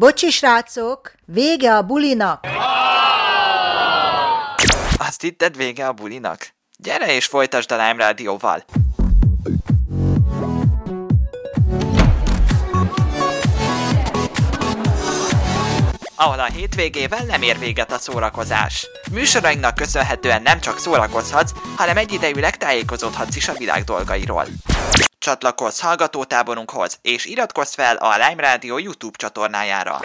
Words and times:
Bocsi, 0.00 0.30
srácok, 0.30 1.12
vége 1.24 1.76
a 1.76 1.82
bulinak! 1.82 2.46
Azt 4.98 5.20
hitted 5.20 5.56
vége 5.56 5.86
a 5.86 5.92
bulinak? 5.92 6.48
Gyere 6.76 7.14
és 7.14 7.26
folytasd 7.26 7.72
a 7.72 7.76
Lime 7.76 8.04
Rádióval! 8.04 8.64
ahol 16.14 16.38
a 16.38 16.44
hétvégével 16.44 17.24
nem 17.24 17.42
ér 17.42 17.58
véget 17.58 17.92
a 17.92 17.98
szórakozás. 17.98 18.86
Műsorainknak 19.10 19.74
köszönhetően 19.74 20.42
nem 20.42 20.60
csak 20.60 20.78
szórakozhatsz, 20.78 21.52
hanem 21.76 21.96
egyidejűleg 21.96 22.56
tájékozódhatsz 22.56 23.36
is 23.36 23.48
a 23.48 23.52
világ 23.52 23.84
dolgairól. 23.84 24.46
Csatlakozz 25.20 25.80
hallgatótáborunkhoz, 25.80 26.98
és 27.02 27.24
iratkozz 27.24 27.74
fel 27.74 27.96
a 27.96 28.12
Lime 28.12 28.42
Radio 28.42 28.78
YouTube 28.78 29.16
csatornájára. 29.16 30.00